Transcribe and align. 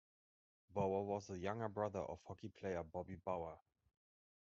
Bauer 0.73 1.03
was 1.03 1.27
the 1.27 1.37
younger 1.37 1.69
brother 1.69 1.99
of 1.99 2.17
hockey 2.23 2.47
player 2.49 2.81
Bobby 2.81 3.17
Bauer. 3.23 3.59